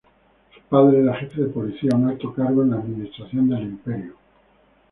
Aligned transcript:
Su 0.55 0.61
padre 0.61 1.01
era 1.01 1.15
jefe 1.15 1.43
de 1.43 1.49
policía, 1.49 1.91
un 1.93 2.09
alto 2.09 2.33
cargo 2.33 2.63
en 2.63 2.71
la 2.71 2.77
administración 2.77 3.49
del 3.49 3.61
Imperio. 3.61 4.15